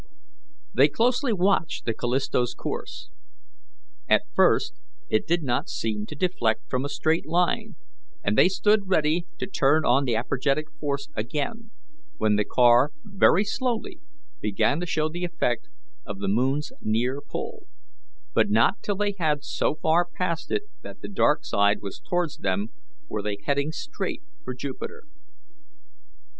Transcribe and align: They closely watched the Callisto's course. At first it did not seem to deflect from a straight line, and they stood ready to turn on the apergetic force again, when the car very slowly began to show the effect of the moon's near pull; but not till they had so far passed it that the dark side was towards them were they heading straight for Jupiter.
They 0.73 0.87
closely 0.87 1.31
watched 1.31 1.85
the 1.85 1.93
Callisto's 1.93 2.55
course. 2.55 3.11
At 4.09 4.23
first 4.35 4.73
it 5.11 5.27
did 5.27 5.43
not 5.43 5.69
seem 5.69 6.07
to 6.07 6.15
deflect 6.15 6.67
from 6.67 6.83
a 6.83 6.89
straight 6.89 7.27
line, 7.27 7.75
and 8.23 8.35
they 8.35 8.49
stood 8.49 8.87
ready 8.89 9.27
to 9.37 9.45
turn 9.45 9.85
on 9.85 10.05
the 10.05 10.15
apergetic 10.15 10.71
force 10.79 11.07
again, 11.13 11.69
when 12.17 12.35
the 12.35 12.43
car 12.45 12.89
very 13.03 13.43
slowly 13.45 13.99
began 14.41 14.79
to 14.79 14.87
show 14.87 15.07
the 15.07 15.23
effect 15.23 15.69
of 16.03 16.17
the 16.17 16.27
moon's 16.27 16.71
near 16.81 17.21
pull; 17.21 17.67
but 18.33 18.49
not 18.49 18.81
till 18.81 18.95
they 18.95 19.13
had 19.19 19.43
so 19.43 19.75
far 19.75 20.03
passed 20.11 20.49
it 20.49 20.63
that 20.81 21.01
the 21.01 21.09
dark 21.09 21.45
side 21.45 21.79
was 21.79 21.99
towards 21.99 22.37
them 22.37 22.69
were 23.07 23.21
they 23.21 23.37
heading 23.45 23.71
straight 23.71 24.23
for 24.43 24.55
Jupiter. 24.55 25.03